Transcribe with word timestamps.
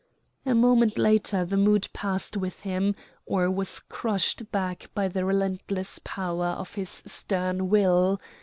A 0.47 0.55
moment 0.55 0.97
later 0.97 1.45
the 1.45 1.57
mood 1.57 1.87
passed 1.93 2.35
with 2.35 2.61
him, 2.61 2.95
or 3.27 3.51
was 3.51 3.81
crushed 3.81 4.51
back 4.51 4.89
by 4.95 5.07
the 5.07 5.25
relentless 5.25 5.99
power 6.03 6.47
of 6.47 6.73
his 6.73 7.03
stern 7.05 7.69
will. 7.69 8.19